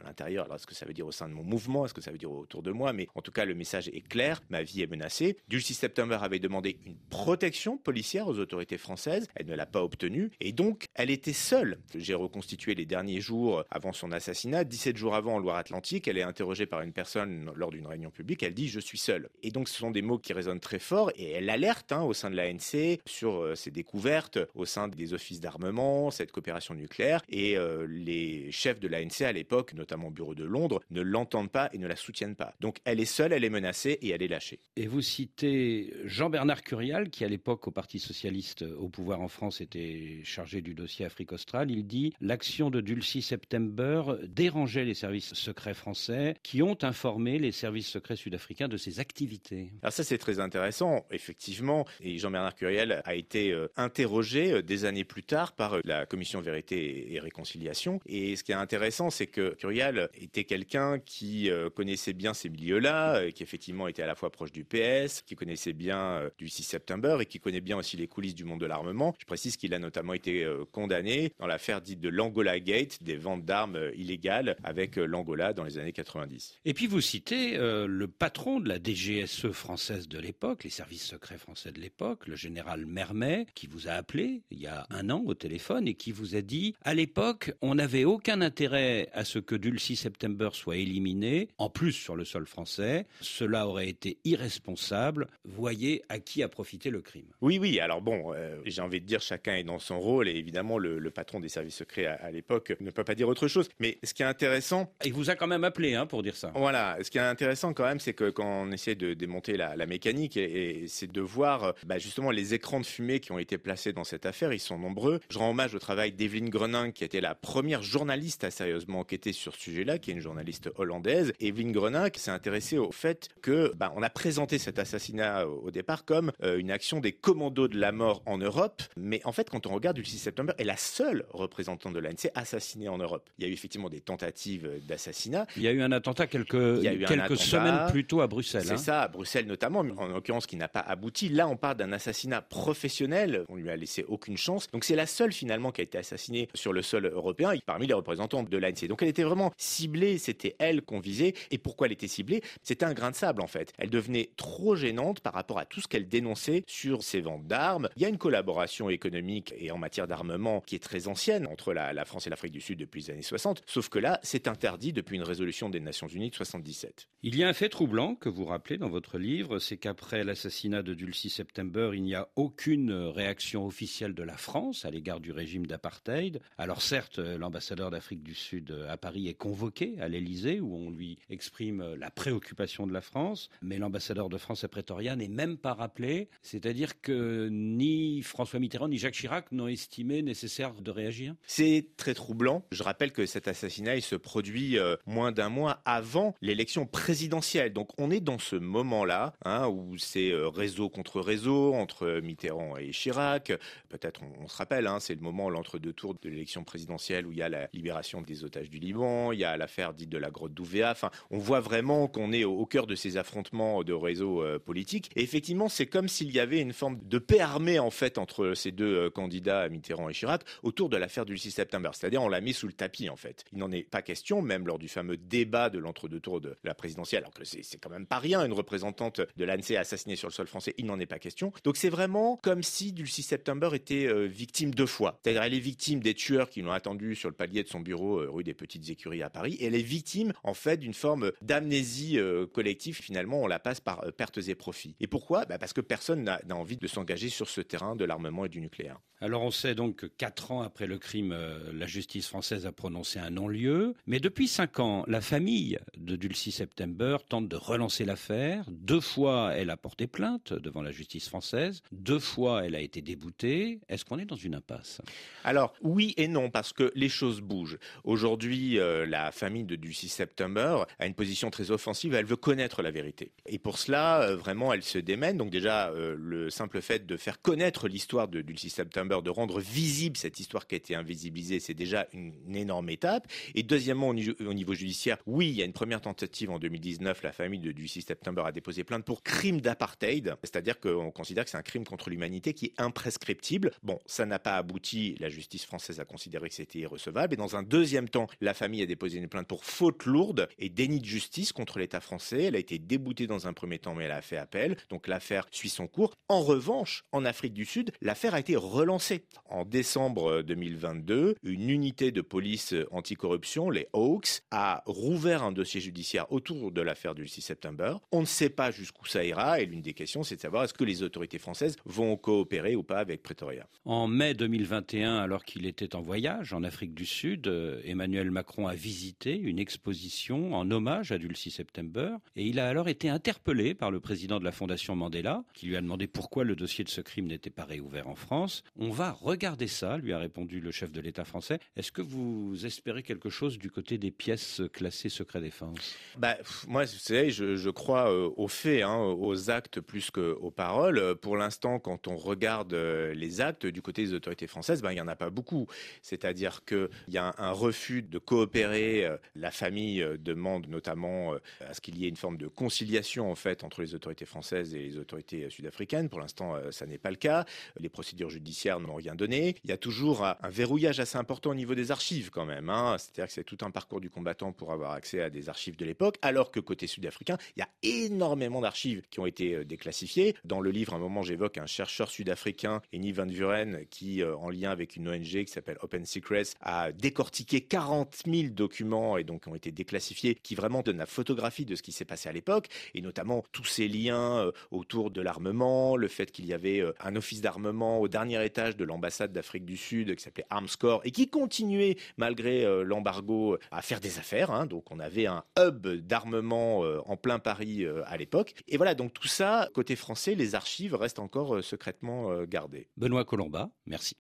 À 0.00 0.04
l'intérieur, 0.04 0.44
alors 0.44 0.56
est-ce 0.56 0.66
que 0.66 0.74
ça 0.74 0.86
veut 0.86 0.92
dire 0.92 1.06
au 1.06 1.12
sein 1.12 1.28
de 1.28 1.34
mon 1.34 1.42
mouvement, 1.42 1.84
est-ce 1.84 1.94
que 1.94 2.00
ça 2.00 2.12
veut 2.12 2.18
dire 2.18 2.30
autour 2.30 2.62
de 2.62 2.70
moi, 2.70 2.92
mais 2.92 3.08
en 3.14 3.22
tout 3.22 3.32
cas 3.32 3.44
le 3.44 3.54
message 3.54 3.88
est 3.88 4.06
clair, 4.06 4.40
ma 4.50 4.62
vie 4.62 4.82
est 4.82 4.86
menacée. 4.86 5.36
Dulcie 5.48 5.74
September 5.74 6.18
avait 6.22 6.38
demandé 6.38 6.78
une 6.86 6.94
protection 7.10 7.76
policière 7.76 8.28
aux 8.28 8.38
autorités 8.38 8.78
françaises, 8.78 9.26
elle 9.34 9.46
ne 9.46 9.54
l'a 9.54 9.66
pas 9.66 9.82
obtenue 9.82 10.30
et 10.40 10.52
donc 10.52 10.86
elle 10.94 11.10
était 11.10 11.32
seule. 11.32 11.78
J'ai 11.94 12.14
reconstitué 12.14 12.74
les 12.74 12.86
derniers 12.86 13.20
jours 13.20 13.64
avant 13.70 13.92
son 13.92 14.12
assassinat, 14.12 14.64
17 14.64 14.96
jours 14.96 15.14
avant 15.14 15.34
en 15.34 15.38
Loire-Atlantique, 15.38 16.06
elle 16.06 16.18
est 16.18 16.22
interrogée 16.22 16.66
par 16.66 16.82
une 16.82 16.92
personne 16.92 17.50
lors 17.56 17.70
d'une 17.70 17.86
réunion 17.86 18.10
publique, 18.10 18.42
elle 18.42 18.54
dit 18.54 18.68
je 18.68 18.80
suis 18.80 18.98
seule. 18.98 19.28
Et 19.42 19.50
donc 19.50 19.68
ce 19.68 19.76
sont 19.76 19.90
des 19.90 20.02
mots 20.02 20.18
qui 20.18 20.32
résonnent 20.32 20.60
très 20.60 20.78
fort 20.78 21.10
et 21.16 21.32
elle 21.32 21.50
alerte 21.50 21.92
hein, 21.92 22.02
au 22.02 22.14
sein 22.14 22.30
de 22.30 22.36
l'ANC 22.36 23.00
sur 23.06 23.42
euh, 23.42 23.54
ses 23.54 23.70
découvertes 23.70 24.38
au 24.54 24.64
sein 24.64 24.88
des 24.88 25.14
offices 25.14 25.40
d'armement, 25.40 26.10
cette 26.10 26.30
coopération 26.30 26.74
nucléaire 26.74 27.22
et 27.28 27.56
euh, 27.56 27.86
les 27.88 28.52
chefs 28.52 28.78
de 28.78 28.88
l'ANC 28.88 29.31
à 29.32 29.34
l'époque, 29.34 29.72
notamment 29.74 30.08
au 30.08 30.10
bureau 30.10 30.34
de 30.34 30.44
Londres, 30.44 30.80
ne 30.90 31.00
l'entendent 31.00 31.50
pas 31.50 31.70
et 31.72 31.78
ne 31.78 31.86
la 31.86 31.96
soutiennent 31.96 32.36
pas. 32.36 32.54
Donc 32.60 32.78
elle 32.84 33.00
est 33.00 33.04
seule, 33.04 33.32
elle 33.32 33.44
est 33.44 33.50
menacée 33.50 33.98
et 34.02 34.10
elle 34.10 34.22
est 34.22 34.28
lâchée. 34.28 34.60
Et 34.76 34.86
vous 34.86 35.00
citez 35.00 35.92
Jean-Bernard 36.04 36.62
Curial, 36.62 37.10
qui 37.10 37.24
à 37.24 37.28
l'époque 37.28 37.66
au 37.66 37.70
Parti 37.70 37.98
socialiste 37.98 38.62
au 38.62 38.88
pouvoir 38.88 39.20
en 39.20 39.28
France 39.28 39.60
était 39.60 40.20
chargé 40.24 40.60
du 40.60 40.74
dossier 40.74 41.06
Afrique 41.06 41.32
australe. 41.32 41.70
Il 41.70 41.86
dit 41.86 42.12
l'action 42.20 42.70
de 42.70 42.80
Dulcie 42.80 43.22
September 43.22 44.02
dérangeait 44.24 44.84
les 44.84 44.94
services 44.94 45.34
secrets 45.34 45.74
français 45.74 46.34
qui 46.42 46.62
ont 46.62 46.78
informé 46.82 47.38
les 47.38 47.52
services 47.52 47.88
secrets 47.88 48.16
sud-africains 48.16 48.68
de 48.68 48.76
ses 48.76 49.00
activités. 49.00 49.72
Alors 49.82 49.92
ça 49.92 50.04
c'est 50.04 50.18
très 50.18 50.40
intéressant, 50.40 51.06
effectivement. 51.10 51.86
Et 52.00 52.18
Jean-Bernard 52.18 52.54
Curial 52.54 53.02
a 53.04 53.14
été 53.14 53.52
euh, 53.52 53.68
interrogé 53.76 54.52
euh, 54.52 54.62
des 54.62 54.84
années 54.84 55.04
plus 55.04 55.22
tard 55.22 55.52
par 55.52 55.74
euh, 55.74 55.80
la 55.84 56.06
commission 56.06 56.40
Vérité 56.40 57.12
et 57.12 57.20
Réconciliation. 57.20 58.00
Et 58.06 58.36
ce 58.36 58.44
qui 58.44 58.52
est 58.52 58.56
intéressant, 58.56 59.10
c'est 59.22 59.28
que 59.28 59.54
Curial 59.54 60.08
était 60.14 60.42
quelqu'un 60.42 60.98
qui 60.98 61.48
connaissait 61.76 62.12
bien 62.12 62.34
ces 62.34 62.48
milieux-là, 62.48 63.30
qui 63.30 63.44
effectivement 63.44 63.86
était 63.86 64.02
à 64.02 64.06
la 64.08 64.16
fois 64.16 64.30
proche 64.30 64.50
du 64.50 64.64
PS, 64.64 65.22
qui 65.22 65.36
connaissait 65.36 65.72
bien 65.72 66.28
du 66.38 66.48
6 66.48 66.64
septembre 66.64 67.20
et 67.20 67.26
qui 67.26 67.38
connaît 67.38 67.60
bien 67.60 67.76
aussi 67.76 67.96
les 67.96 68.08
coulisses 68.08 68.34
du 68.34 68.44
monde 68.44 68.60
de 68.60 68.66
l'armement. 68.66 69.14
Je 69.20 69.24
précise 69.24 69.56
qu'il 69.56 69.74
a 69.74 69.78
notamment 69.78 70.12
été 70.12 70.44
condamné 70.72 71.32
dans 71.38 71.46
l'affaire 71.46 71.80
dite 71.80 72.00
de 72.00 72.08
l'Angola 72.08 72.58
Gate, 72.58 73.00
des 73.02 73.14
ventes 73.14 73.44
d'armes 73.44 73.78
illégales 73.94 74.56
avec 74.64 74.96
l'Angola 74.96 75.52
dans 75.52 75.62
les 75.62 75.78
années 75.78 75.92
90. 75.92 76.58
Et 76.64 76.74
puis 76.74 76.88
vous 76.88 77.00
citez 77.00 77.56
le 77.56 78.06
patron 78.08 78.58
de 78.58 78.68
la 78.68 78.78
DGSE 78.82 79.52
française 79.52 80.08
de 80.08 80.18
l'époque, 80.18 80.64
les 80.64 80.70
services 80.70 81.06
secrets 81.06 81.38
français 81.38 81.70
de 81.70 81.80
l'époque, 81.80 82.26
le 82.26 82.34
général 82.34 82.86
Mermet, 82.86 83.46
qui 83.54 83.68
vous 83.68 83.86
a 83.86 83.92
appelé 83.92 84.42
il 84.50 84.58
y 84.58 84.66
a 84.66 84.84
un 84.90 85.10
an 85.10 85.22
au 85.24 85.34
téléphone 85.34 85.86
et 85.86 85.94
qui 85.94 86.10
vous 86.10 86.34
a 86.34 86.40
dit 86.40 86.74
à 86.82 86.94
l'époque, 86.94 87.52
on 87.62 87.76
n'avait 87.76 88.04
aucun 88.04 88.40
intérêt 88.40 89.10
à 89.12 89.24
ce 89.24 89.38
que 89.38 89.54
Dulcie 89.54 89.96
September 89.96 90.50
soit 90.52 90.76
éliminé, 90.76 91.48
en 91.58 91.70
plus 91.70 91.92
sur 91.92 92.16
le 92.16 92.24
sol 92.24 92.46
français. 92.46 93.06
Cela 93.20 93.66
aurait 93.66 93.88
été 93.88 94.18
irresponsable. 94.24 95.28
Voyez 95.44 96.02
à 96.08 96.18
qui 96.18 96.42
a 96.42 96.48
profité 96.48 96.90
le 96.90 97.00
crime. 97.00 97.26
Oui, 97.40 97.58
oui. 97.58 97.80
Alors 97.80 98.02
bon, 98.02 98.32
euh, 98.34 98.60
j'ai 98.64 98.82
envie 98.82 99.00
de 99.00 99.06
dire 99.06 99.20
chacun 99.20 99.54
est 99.54 99.64
dans 99.64 99.78
son 99.78 100.00
rôle 100.00 100.28
et 100.28 100.36
évidemment 100.36 100.78
le, 100.78 101.10
patron 101.10 101.40
des 101.40 101.48
services 101.48 101.76
secrets 101.76 102.06
à, 102.06 102.30
l'époque 102.30 102.74
ne 102.80 102.90
peut 102.90 103.04
pas 103.04 103.14
dire 103.14 103.28
autre 103.28 103.48
chose. 103.48 103.68
Mais 103.78 103.98
ce 104.02 104.14
qui 104.14 104.22
est 104.22 104.26
intéressant, 104.26 104.92
il 105.04 105.12
vous 105.12 105.30
a 105.30 105.34
quand 105.34 105.46
même 105.46 105.64
appelé 105.64 105.94
hein, 105.94 106.06
pour 106.06 106.22
dire 106.22 106.36
ça. 106.36 106.52
Voilà. 106.54 106.96
Ce 107.02 107.10
qui 107.10 107.18
est 107.18 107.20
intéressant 107.20 107.74
quand 107.74 107.84
même, 107.84 108.00
c'est 108.00 108.14
que 108.14 108.30
quand 108.30 108.46
on 108.46 108.72
essaie 108.72 108.94
de 108.94 109.14
démonter 109.14 109.56
la, 109.56 109.86
mécanique, 109.86 110.36
et, 110.36 110.84
c'est 110.88 111.10
de 111.10 111.20
voir 111.20 111.74
bah, 111.84 111.98
justement 111.98 112.30
les 112.30 112.54
écrans 112.54 112.80
de 112.80 112.86
fumée 112.86 113.20
qui 113.20 113.32
ont 113.32 113.38
été 113.38 113.58
placés 113.58 113.92
dans 113.92 114.04
cette 114.04 114.26
affaire. 114.26 114.52
Ils 114.52 114.60
sont 114.60 114.78
nombreux. 114.78 115.20
Je 115.28 115.38
rends 115.38 115.50
hommage 115.50 115.74
au 115.74 115.78
travail 115.78 116.12
d'Evelyn 116.12 116.48
Grenin, 116.48 116.90
qui 116.90 117.04
était 117.04 117.20
la 117.20 117.34
première 117.34 117.82
journaliste 117.82 118.44
à 118.44 118.50
sérieusement 118.50 119.01
enquêter 119.02 119.32
sur 119.32 119.54
ce 119.54 119.60
sujet-là, 119.60 119.98
qui 119.98 120.10
est 120.10 120.14
une 120.14 120.20
journaliste 120.20 120.70
hollandaise. 120.76 121.32
Evelyn 121.40 121.72
Grenin 121.72 122.08
qui 122.10 122.20
s'est 122.20 122.30
intéressée 122.30 122.78
au 122.78 122.92
fait 122.92 123.28
que 123.42 123.72
bah, 123.76 123.92
on 123.96 124.02
a 124.02 124.10
présenté 124.10 124.58
cet 124.58 124.78
assassinat 124.78 125.46
au 125.46 125.70
départ 125.70 126.04
comme 126.04 126.32
euh, 126.42 126.58
une 126.58 126.70
action 126.70 127.00
des 127.00 127.12
commandos 127.12 127.68
de 127.68 127.78
la 127.78 127.92
mort 127.92 128.22
en 128.26 128.38
Europe. 128.38 128.82
Mais 128.96 129.20
en 129.24 129.32
fait, 129.32 129.50
quand 129.50 129.66
on 129.66 129.74
regarde 129.74 129.98
le 129.98 130.04
6 130.04 130.18
septembre, 130.18 130.54
est 130.58 130.64
la 130.64 130.76
seule 130.76 131.24
représentante 131.30 131.92
de 131.92 131.98
l'ANC 131.98 132.30
assassinée 132.34 132.88
en 132.88 132.98
Europe. 132.98 133.28
Il 133.38 133.44
y 133.44 133.48
a 133.48 133.50
eu 133.50 133.52
effectivement 133.52 133.90
des 133.90 134.00
tentatives 134.00 134.70
d'assassinat. 134.86 135.46
Il 135.56 135.62
y 135.62 135.68
a 135.68 135.72
eu 135.72 135.82
un 135.82 135.92
attentat 135.92 136.26
quelques, 136.26 136.82
quelques 136.82 137.36
semaines 137.36 137.90
plus 137.90 138.04
tôt 138.04 138.20
à 138.20 138.28
Bruxelles. 138.28 138.64
C'est 138.64 138.72
hein. 138.72 138.76
ça, 138.76 139.02
à 139.02 139.08
Bruxelles 139.08 139.46
notamment, 139.46 139.80
en 139.80 140.06
l'occurrence 140.06 140.46
qui 140.46 140.56
n'a 140.56 140.68
pas 140.68 140.80
abouti. 140.80 141.28
Là, 141.28 141.48
on 141.48 141.56
parle 141.56 141.76
d'un 141.76 141.92
assassinat 141.92 142.40
professionnel. 142.40 143.44
On 143.48 143.56
lui 143.56 143.68
a 143.68 143.76
laissé 143.76 144.04
aucune 144.08 144.36
chance. 144.36 144.70
Donc 144.70 144.84
c'est 144.84 144.96
la 144.96 145.06
seule 145.06 145.32
finalement 145.32 145.72
qui 145.72 145.80
a 145.80 145.84
été 145.84 145.98
assassinée 145.98 146.48
sur 146.54 146.72
le 146.72 146.82
sol 146.82 147.06
européen 147.06 147.52
parmi 147.66 147.86
les 147.86 147.94
représentants 147.94 148.42
de 148.42 148.58
l'ANC. 148.58 148.86
Donc 148.92 149.00
elle 149.00 149.08
était 149.08 149.22
vraiment 149.22 149.54
ciblée, 149.56 150.18
c'était 150.18 150.54
elle 150.58 150.82
qu'on 150.82 151.00
visait. 151.00 151.32
Et 151.50 151.56
pourquoi 151.56 151.86
elle 151.86 151.94
était 151.94 152.08
ciblée? 152.08 152.42
C'était 152.62 152.84
un 152.84 152.92
grain 152.92 153.10
de 153.10 153.16
sable 153.16 153.40
en 153.40 153.46
fait. 153.46 153.72
Elle 153.78 153.88
devenait 153.88 154.32
trop 154.36 154.76
gênante 154.76 155.20
par 155.20 155.32
rapport 155.32 155.58
à 155.58 155.64
tout 155.64 155.80
ce 155.80 155.88
qu'elle 155.88 156.08
dénonçait 156.08 156.62
sur 156.66 157.02
ses 157.02 157.22
ventes 157.22 157.46
d'armes. 157.46 157.88
Il 157.96 158.02
y 158.02 158.04
a 158.04 158.10
une 158.10 158.18
collaboration 158.18 158.90
économique 158.90 159.54
et 159.56 159.70
en 159.70 159.78
matière 159.78 160.06
d'armement 160.06 160.60
qui 160.60 160.74
est 160.74 160.78
très 160.78 161.08
ancienne 161.08 161.46
entre 161.46 161.72
la, 161.72 162.04
France 162.04 162.26
et 162.26 162.30
l'Afrique 162.30 162.52
du 162.52 162.60
Sud 162.60 162.80
depuis 162.80 163.00
les 163.00 163.10
années 163.12 163.22
60. 163.22 163.62
Sauf 163.64 163.88
que 163.88 163.98
là, 163.98 164.20
c'est 164.22 164.46
interdit 164.46 164.92
depuis 164.92 165.16
une 165.16 165.22
résolution 165.22 165.70
des 165.70 165.80
Nations 165.80 166.08
Unies 166.08 166.28
de 166.28 166.34
77. 166.34 167.08
Il 167.22 167.34
y 167.34 167.44
a 167.44 167.48
un 167.48 167.54
fait 167.54 167.70
troublant 167.70 168.14
que 168.14 168.28
vous 168.28 168.44
rappelez 168.44 168.76
dans 168.76 168.90
votre 168.90 169.16
livre, 169.16 169.58
c'est 169.58 169.78
qu'après 169.78 170.22
l'assassinat 170.22 170.82
de 170.82 170.92
Dulcie 170.92 171.30
September, 171.30 171.92
il 171.94 172.02
n'y 172.02 172.14
a 172.14 172.28
aucune 172.36 172.92
réaction 172.92 173.64
officielle 173.64 174.12
de 174.12 174.22
la 174.22 174.36
France 174.36 174.84
à 174.84 174.90
l'égard 174.90 175.20
du 175.20 175.32
régime 175.32 175.64
d'apartheid. 175.64 176.42
Alors 176.58 176.82
certes, 176.82 177.18
l'ambassadeur 177.18 177.90
d'Afrique 177.90 178.22
du 178.22 178.34
Sud 178.34 178.71
à 178.88 178.96
Paris 178.96 179.28
est 179.28 179.34
convoqué 179.34 179.96
à 180.00 180.08
l'Élysée 180.08 180.60
où 180.60 180.74
on 180.74 180.90
lui 180.90 181.18
exprime 181.30 181.94
la 181.94 182.10
préoccupation 182.10 182.86
de 182.86 182.92
la 182.92 183.00
France, 183.00 183.50
mais 183.62 183.78
l'ambassadeur 183.78 184.28
de 184.28 184.38
France 184.38 184.64
à 184.64 184.68
Pretoria 184.68 185.16
n'est 185.16 185.28
même 185.28 185.56
pas 185.56 185.74
rappelé, 185.74 186.28
c'est-à-dire 186.42 187.00
que 187.00 187.48
ni 187.50 188.22
François 188.22 188.58
Mitterrand 188.58 188.88
ni 188.88 188.98
Jacques 188.98 189.14
Chirac 189.14 189.52
n'ont 189.52 189.68
estimé 189.68 190.22
nécessaire 190.22 190.74
de 190.74 190.90
réagir. 190.90 191.34
C'est 191.46 191.86
très 191.96 192.14
troublant. 192.14 192.64
Je 192.72 192.82
rappelle 192.82 193.12
que 193.12 193.26
cet 193.26 193.48
assassinat 193.48 193.96
il 193.96 194.02
se 194.02 194.16
produit 194.16 194.78
euh, 194.78 194.96
moins 195.06 195.32
d'un 195.32 195.48
mois 195.48 195.80
avant 195.84 196.34
l'élection 196.40 196.86
présidentielle. 196.86 197.72
Donc 197.72 197.90
on 197.98 198.10
est 198.10 198.20
dans 198.20 198.38
ce 198.38 198.56
moment-là 198.56 199.32
hein, 199.44 199.68
où 199.68 199.96
c'est 199.98 200.30
euh, 200.30 200.48
réseau 200.48 200.88
contre 200.88 201.20
réseau 201.20 201.74
entre 201.74 202.20
Mitterrand 202.22 202.76
et 202.76 202.90
Chirac. 202.90 203.52
Peut-être 203.88 204.22
on, 204.40 204.48
se 204.48 204.56
rappelle, 204.56 204.86
hein, 204.86 204.98
c'est 205.00 205.14
le 205.14 205.20
moment 205.20 205.50
l'entre-deux 205.50 205.92
tours 205.92 206.14
de 206.14 206.28
l'élection 206.28 206.64
présidentielle 206.64 207.26
où 207.26 207.32
il 207.32 207.38
y 207.38 207.42
a 207.42 207.48
la 207.48 207.68
libération 207.72 208.22
des 208.22 208.44
otages 208.44 208.61
du 208.68 208.78
Liban, 208.78 209.32
il 209.32 209.40
y 209.40 209.44
a 209.44 209.56
l'affaire 209.56 209.94
dite 209.94 210.08
de 210.08 210.18
la 210.18 210.30
grotte 210.30 210.54
d'Ouvéa. 210.54 210.90
Enfin, 210.90 211.10
on 211.30 211.38
voit 211.38 211.60
vraiment 211.60 212.08
qu'on 212.08 212.32
est 212.32 212.44
au, 212.44 212.66
cœur 212.66 212.86
de 212.86 212.94
ces 212.94 213.16
affrontements 213.16 213.82
de 213.82 213.92
réseaux 213.92 214.42
euh, 214.42 214.58
politiques. 214.58 215.10
Et 215.16 215.22
effectivement, 215.22 215.68
c'est 215.68 215.86
comme 215.86 216.08
s'il 216.08 216.30
y 216.30 216.40
avait 216.40 216.60
une 216.60 216.72
forme 216.72 216.98
de 217.02 217.18
paix 217.18 217.40
armée 217.40 217.78
en 217.78 217.90
fait 217.90 218.18
entre 218.18 218.54
ces 218.54 218.72
deux 218.72 218.94
euh, 218.94 219.10
candidats, 219.10 219.68
Mitterrand 219.68 220.08
et 220.08 220.12
Chirac, 220.12 220.42
autour 220.62 220.88
de 220.88 220.96
l'affaire 220.96 221.26
du 221.26 221.36
6 221.36 221.50
septembre. 221.50 221.90
C'est-à-dire, 221.92 222.22
on 222.22 222.28
l'a 222.28 222.40
mis 222.40 222.52
sous 222.52 222.66
le 222.66 222.72
tapis 222.72 223.08
en 223.08 223.16
fait. 223.16 223.44
Il 223.52 223.58
n'en 223.58 223.70
est 223.70 223.82
pas 223.82 224.02
question, 224.02 224.42
même 224.42 224.66
lors 224.66 224.78
du 224.78 224.88
fameux 224.88 225.16
débat 225.16 225.70
de 225.70 225.78
l'entre-deux 225.78 226.20
tours 226.20 226.40
de 226.40 226.56
la 226.64 226.74
présidentielle, 226.74 227.22
alors 227.22 227.34
que 227.34 227.44
c'est 227.44 227.78
quand 227.78 227.90
même 227.90 228.06
pas 228.06 228.18
rien, 228.18 228.44
une 228.44 228.52
représentante 228.52 229.20
de 229.36 229.44
l'ANC 229.44 229.72
assassinée 229.72 230.16
sur 230.16 230.28
le 230.28 230.32
sol 230.32 230.46
français, 230.46 230.74
il 230.78 230.86
n'en 230.86 230.98
est 230.98 231.06
pas 231.06 231.18
question. 231.18 231.52
Donc 231.64 231.76
c'est 231.76 231.88
vraiment 231.88 232.38
comme 232.42 232.62
si 232.62 232.92
du 232.92 233.06
6 233.06 233.22
septembre 233.22 233.74
était 233.74 234.06
euh, 234.06 234.26
victime 234.26 234.74
deux 234.74 234.86
fois. 234.86 235.18
C'est-à-dire, 235.22 235.42
elle 235.42 235.54
est 235.54 235.60
victime 235.60 236.00
des 236.00 236.14
tueurs 236.14 236.50
qui 236.50 236.62
l'ont 236.62 236.72
attendu 236.72 237.14
sur 237.14 237.28
le 237.28 237.34
palier 237.34 237.62
de 237.62 237.68
son 237.68 237.80
bureau 237.80 238.20
euh, 238.20 238.30
rue 238.30 238.44
des 238.44 238.51
Petites 238.54 238.88
Écuries 238.90 239.22
à 239.22 239.30
Paris, 239.30 239.58
elle 239.60 239.74
est 239.74 239.82
victime 239.82 240.32
en 240.42 240.54
fait 240.54 240.76
d'une 240.76 240.94
forme 240.94 241.32
d'amnésie 241.42 242.18
collective. 242.52 242.96
Finalement, 243.00 243.42
on 243.42 243.46
la 243.46 243.58
passe 243.58 243.80
par 243.80 244.04
pertes 244.16 244.38
et 244.48 244.54
profits. 244.54 244.96
Et 245.00 245.06
pourquoi? 245.06 245.44
Bah 245.44 245.58
Parce 245.58 245.72
que 245.72 245.80
personne 245.80 246.24
n'a 246.24 246.56
envie 246.56 246.76
de 246.76 246.86
s'engager 246.86 247.28
sur 247.28 247.48
ce 247.48 247.60
terrain 247.60 247.96
de 247.96 248.04
l'armement 248.04 248.44
et 248.44 248.48
du 248.48 248.60
nucléaire. 248.60 248.98
Alors 249.22 249.42
on 249.42 249.52
sait 249.52 249.76
donc 249.76 249.96
que 249.96 250.06
quatre 250.06 250.50
ans 250.50 250.62
après 250.62 250.88
le 250.88 250.98
crime, 250.98 251.30
euh, 251.30 251.72
la 251.72 251.86
justice 251.86 252.26
française 252.26 252.66
a 252.66 252.72
prononcé 252.72 253.20
un 253.20 253.30
non-lieu. 253.30 253.94
Mais 254.06 254.18
depuis 254.18 254.48
cinq 254.48 254.80
ans, 254.80 255.04
la 255.06 255.20
famille 255.20 255.78
de 256.04 256.16
Dulcie 256.16 256.52
September 256.52 257.18
tente 257.28 257.48
de 257.48 257.56
relancer 257.56 258.04
l'affaire. 258.04 258.64
Deux 258.68 259.00
fois, 259.00 259.52
elle 259.54 259.70
a 259.70 259.76
porté 259.76 260.06
plainte 260.06 260.52
devant 260.52 260.82
la 260.82 260.92
justice 260.92 261.28
française. 261.28 261.82
Deux 261.92 262.18
fois, 262.18 262.64
elle 262.64 262.74
a 262.74 262.80
été 262.80 263.02
déboutée. 263.02 263.80
Est-ce 263.88 264.04
qu'on 264.04 264.18
est 264.18 264.24
dans 264.24 264.36
une 264.36 264.54
impasse? 264.54 265.00
Alors 265.44 265.74
oui 265.82 266.14
et 266.16 266.28
non, 266.28 266.50
parce 266.50 266.72
que 266.72 266.92
les 266.94 267.08
choses 267.08 267.40
bougent. 267.40 267.78
Aujourd'hui, 268.04 268.32
aujourd'hui, 268.32 268.78
la 269.08 269.30
famille 269.30 269.64
de, 269.64 269.76
du 269.76 269.92
6 269.92 270.08
septembre 270.08 270.86
a 270.98 271.06
une 271.06 271.14
position 271.14 271.50
très 271.50 271.70
offensive. 271.70 272.14
Elle 272.14 272.24
veut 272.24 272.36
connaître 272.36 272.82
la 272.82 272.90
vérité. 272.90 273.30
Et 273.46 273.58
pour 273.58 273.78
cela, 273.78 274.34
vraiment, 274.36 274.72
elle 274.72 274.82
se 274.82 274.98
démène. 274.98 275.36
Donc 275.36 275.50
déjà, 275.50 275.92
le 275.92 276.48
simple 276.48 276.80
fait 276.80 277.04
de 277.04 277.16
faire 277.16 277.42
connaître 277.42 277.88
l'histoire 277.88 278.28
du 278.28 278.56
6 278.56 278.70
septembre, 278.70 279.22
de 279.22 279.30
rendre 279.30 279.60
visible 279.60 280.16
cette 280.16 280.40
histoire 280.40 280.66
qui 280.66 280.76
a 280.76 280.78
été 280.78 280.94
invisibilisée, 280.94 281.60
c'est 281.60 281.74
déjà 281.74 282.06
une, 282.12 282.32
énorme 282.54 282.90
étape. 282.90 283.26
Et 283.54 283.62
deuxièmement, 283.62 284.08
au 284.08 284.14
niveau, 284.14 284.74
judiciaire, 284.74 285.18
oui, 285.26 285.48
il 285.48 285.56
y 285.56 285.62
a 285.62 285.64
une 285.64 285.72
première 285.72 285.91
tentative 286.00 286.50
en 286.50 286.58
2019. 286.58 287.22
La 287.22 287.32
famille 287.32 287.60
de, 287.60 287.72
du 287.72 287.88
6 287.88 288.02
septembre 288.02 288.44
a 288.44 288.52
déposé 288.52 288.84
plainte 288.84 289.04
pour 289.04 289.22
crime 289.22 289.60
d'apartheid, 289.60 290.34
c'est-à-dire 290.42 290.80
qu'on 290.80 291.10
considère 291.10 291.44
que 291.44 291.50
c'est 291.50 291.56
un 291.56 291.62
crime 291.62 291.84
contre 291.84 292.10
l'humanité 292.10 292.54
qui 292.54 292.66
est 292.66 292.80
imprescriptible. 292.80 293.72
Bon, 293.82 293.98
ça 294.06 294.26
n'a 294.26 294.38
pas 294.38 294.56
abouti. 294.56 295.16
La 295.20 295.28
justice 295.28 295.64
française 295.64 296.00
a 296.00 296.04
considéré 296.04 296.48
que 296.48 296.54
c'était 296.54 296.80
irrecevable. 296.80 297.34
Et 297.34 297.36
dans 297.36 297.56
un 297.56 297.62
deuxième 297.62 298.08
temps, 298.08 298.26
la 298.40 298.54
famille 298.54 298.82
a 298.82 298.86
déposé 298.86 299.18
une 299.18 299.28
plainte 299.28 299.46
pour 299.46 299.64
faute 299.64 300.04
lourde 300.04 300.48
et 300.58 300.68
déni 300.68 301.00
de 301.00 301.04
justice 301.04 301.52
contre 301.52 301.78
l'État 301.78 302.00
français. 302.00 302.44
Elle 302.44 302.56
a 302.56 302.58
été 302.58 302.78
déboutée 302.78 303.26
dans 303.26 303.46
un 303.46 303.52
premier 303.52 303.78
temps, 303.78 303.94
mais 303.94 304.04
elle 304.04 304.12
a 304.12 304.22
fait 304.22 304.36
appel. 304.36 304.76
Donc 304.90 305.08
l'affaire 305.08 305.46
suit 305.50 305.68
son 305.68 305.86
cours. 305.86 306.14
En 306.28 306.40
revanche, 306.42 307.04
en 307.12 307.24
Afrique 307.24 307.54
du 307.54 307.64
Sud, 307.64 307.92
l'affaire 308.00 308.34
a 308.34 308.40
été 308.40 308.56
relancée. 308.56 309.24
En 309.46 309.64
décembre 309.64 310.42
2022, 310.42 311.36
une 311.42 311.70
unité 311.70 312.12
de 312.12 312.20
police 312.20 312.74
anticorruption, 312.90 313.70
les 313.70 313.88
Hawks, 313.92 314.42
a 314.50 314.82
rouvert 314.86 315.42
un 315.42 315.52
dossier 315.52 315.80
judiciaire 315.82 316.30
autour 316.32 316.72
de 316.72 316.80
l'affaire 316.80 317.14
du 317.14 317.26
6 317.26 317.40
septembre. 317.42 318.00
On 318.10 318.20
ne 318.20 318.26
sait 318.26 318.50
pas 318.50 318.70
jusqu'où 318.70 319.06
ça 319.06 319.24
ira 319.24 319.60
et 319.60 319.66
l'une 319.66 319.82
des 319.82 319.94
questions, 319.94 320.22
c'est 320.22 320.36
de 320.36 320.40
savoir 320.40 320.64
est-ce 320.64 320.74
que 320.74 320.84
les 320.84 321.02
autorités 321.02 321.38
françaises 321.38 321.76
vont 321.84 322.16
coopérer 322.16 322.76
ou 322.76 322.82
pas 322.82 322.98
avec 322.98 323.22
Pretoria. 323.22 323.66
En 323.84 324.06
mai 324.06 324.34
2021, 324.34 325.18
alors 325.18 325.44
qu'il 325.44 325.66
était 325.66 325.94
en 325.94 326.00
voyage 326.00 326.52
en 326.52 326.62
Afrique 326.62 326.94
du 326.94 327.06
Sud, 327.06 327.46
euh, 327.46 327.80
Emmanuel 327.84 328.30
Macron 328.30 328.66
a 328.66 328.74
visité 328.74 329.36
une 329.36 329.58
exposition 329.58 330.54
en 330.54 330.70
hommage 330.70 331.12
à 331.12 331.18
Dulcie 331.18 331.50
September 331.50 332.16
et 332.36 332.46
il 332.46 332.58
a 332.58 332.68
alors 332.68 332.88
été 332.88 333.08
interpellé 333.08 333.74
par 333.74 333.90
le 333.90 334.00
président 334.00 334.38
de 334.38 334.44
la 334.44 334.52
Fondation 334.52 334.96
Mandela 334.96 335.44
qui 335.54 335.66
lui 335.66 335.76
a 335.76 335.80
demandé 335.80 336.06
pourquoi 336.06 336.44
le 336.44 336.56
dossier 336.56 336.84
de 336.84 336.88
ce 336.88 337.00
crime 337.00 337.26
n'était 337.26 337.50
pas 337.50 337.64
réouvert 337.64 338.08
en 338.08 338.14
France. 338.14 338.62
On 338.76 338.90
va 338.90 339.12
regarder 339.12 339.66
ça, 339.66 339.96
lui 339.98 340.12
a 340.12 340.18
répondu 340.18 340.60
le 340.60 340.70
chef 340.70 340.92
de 340.92 341.00
l'État 341.00 341.24
français. 341.24 341.58
Est-ce 341.76 341.92
que 341.92 342.02
vous 342.02 342.66
espérez 342.66 343.02
quelque 343.02 343.30
chose 343.30 343.58
du 343.58 343.70
côté 343.70 343.98
des 343.98 344.10
pièces 344.10 344.62
classées 344.72 345.08
secret 345.08 345.40
défense? 345.40 345.71
Bah, 346.18 346.36
Moi, 346.68 346.84
je, 346.84 347.70
crois 347.70 348.10
euh, 348.10 348.30
aux 348.36 348.48
faits, 348.48 348.82
hein, 348.82 348.96
aux 348.96 349.50
actes 349.50 349.80
plus 349.80 350.10
qu'aux 350.10 350.50
paroles. 350.50 351.16
Pour 351.16 351.36
l'instant, 351.36 351.78
quand 351.78 352.08
on 352.08 352.16
regarde 352.16 352.74
euh, 352.74 353.14
les 353.14 353.40
actes 353.40 353.66
du 353.66 353.82
côté 353.82 354.04
des 354.04 354.14
autorités 354.14 354.46
françaises, 354.46 354.82
ben, 354.82 354.90
il 354.90 354.94
n'y 354.94 355.00
en 355.00 355.08
a 355.08 355.16
pas 355.16 355.30
beaucoup. 355.30 355.66
C'est-à-dire 356.02 356.64
qu'il 356.64 356.88
y 357.08 357.18
a 357.18 357.34
un, 357.38 357.52
refus 357.52 358.02
de 358.02 358.18
coopérer. 358.18 359.04
Euh, 359.04 359.16
la 359.36 359.50
famille 359.50 360.04
demande 360.18 360.68
notamment 360.68 361.34
à 361.60 361.74
ce 361.74 361.80
qu'il 361.80 361.96
y 361.98 362.04
ait 362.04 362.08
une 362.08 362.16
forme 362.16 362.36
de 362.36 362.48
conciliation 362.48 363.30
en 363.30 363.34
fait 363.34 363.64
entre 363.64 363.82
les 363.82 363.94
autorités 363.94 364.24
françaises 364.24 364.74
et 364.74 364.78
les 364.78 364.98
autorités 364.98 365.48
sud-africaines. 365.50 366.08
Pour 366.08 366.20
l'instant, 366.20 366.56
ça 366.70 366.86
n'est 366.86 366.98
pas 366.98 367.10
le 367.10 367.16
cas. 367.16 367.44
Les 367.78 367.88
procédures 367.88 368.30
judiciaires 368.30 368.80
n'ont 368.80 368.94
rien 368.94 369.14
donné. 369.14 369.56
Il 369.64 369.70
y 369.70 369.72
a 369.72 369.76
toujours 369.76 370.24
un 370.24 370.48
verrouillage 370.48 371.00
assez 371.00 371.18
important 371.18 371.50
au 371.50 371.54
niveau 371.54 371.74
des 371.74 371.90
archives 371.90 372.30
quand 372.30 372.44
même. 372.44 372.68
Hein. 372.68 372.96
C'est-à-dire 372.98 373.26
que 373.26 373.32
c'est 373.32 373.44
tout 373.44 373.58
un 373.62 373.70
parcours 373.70 374.00
du 374.00 374.10
combattant 374.10 374.52
pour 374.52 374.72
avoir 374.72 374.92
accès 374.92 375.20
à 375.20 375.30
des 375.30 375.48
archives 375.48 375.61
de 375.70 375.84
l'époque, 375.84 376.16
alors 376.22 376.50
que 376.50 376.60
côté 376.60 376.86
sud-africain, 376.86 377.38
il 377.56 377.60
y 377.60 377.62
a 377.62 377.68
énormément 377.82 378.60
d'archives 378.60 379.02
qui 379.10 379.20
ont 379.20 379.26
été 379.26 379.54
euh, 379.54 379.64
déclassifiées. 379.64 380.34
Dans 380.44 380.60
le 380.60 380.70
livre, 380.70 380.92
à 380.92 380.96
un 380.96 380.98
moment, 380.98 381.22
j'évoque 381.22 381.58
un 381.58 381.66
chercheur 381.66 382.10
sud-africain, 382.10 382.82
Eni 382.92 383.12
Van 383.12 383.26
Vuren, 383.26 383.84
qui, 383.90 384.22
euh, 384.22 384.36
en 384.36 384.50
lien 384.50 384.70
avec 384.70 384.96
une 384.96 385.08
ONG 385.08 385.44
qui 385.44 385.52
s'appelle 385.52 385.78
Open 385.82 386.04
Secrets, 386.04 386.54
a 386.60 386.92
décortiqué 386.92 387.60
40 387.60 388.22
000 388.26 388.48
documents 388.50 389.16
et 389.16 389.24
donc 389.24 389.46
ont 389.46 389.54
été 389.54 389.70
déclassifiés, 389.70 390.34
qui 390.34 390.54
vraiment 390.54 390.82
donnent 390.82 390.98
la 390.98 391.06
photographie 391.06 391.64
de 391.64 391.76
ce 391.76 391.82
qui 391.82 391.92
s'est 391.92 392.04
passé 392.04 392.28
à 392.28 392.32
l'époque, 392.32 392.68
et 392.94 393.00
notamment 393.00 393.44
tous 393.52 393.64
ces 393.64 393.88
liens 393.88 394.38
euh, 394.38 394.52
autour 394.70 395.10
de 395.10 395.20
l'armement, 395.20 395.96
le 395.96 396.08
fait 396.08 396.32
qu'il 396.32 396.46
y 396.46 396.54
avait 396.54 396.82
un 397.00 397.16
office 397.16 397.40
d'armement 397.40 398.00
au 398.00 398.08
dernier 398.08 398.44
étage 398.44 398.76
de 398.76 398.84
l'ambassade 398.84 399.32
d'Afrique 399.32 399.64
du 399.64 399.76
Sud 399.76 400.14
qui 400.16 400.22
s'appelait 400.22 400.46
Armscore 400.50 401.02
et 401.04 401.10
qui 401.10 401.28
continuait 401.28 401.96
malgré 402.16 402.64
l'embargo 402.84 403.58
à 403.70 403.82
faire 403.82 404.00
des 404.00 404.18
affaires. 404.18 404.50
Hein. 404.50 404.66
Donc 404.66 404.90
on 404.90 404.98
avait 404.98 405.26
un 405.26 405.44
hub 405.58 405.86
d'armement 405.86 406.84
euh, 406.84 407.00
en 407.06 407.16
plein 407.16 407.38
Paris 407.38 407.84
euh, 407.84 408.02
à 408.06 408.16
l'époque. 408.16 408.54
Et 408.68 408.76
voilà, 408.76 408.94
donc 408.94 409.12
tout 409.12 409.28
ça, 409.28 409.68
côté 409.74 409.96
français, 409.96 410.34
les 410.34 410.54
archives 410.54 410.94
restent 410.94 411.18
encore 411.18 411.62
secrètement 411.62 412.44
gardées. 412.44 412.88
Benoît 412.96 413.24
Colomba, 413.24 413.70
merci. 413.86 414.10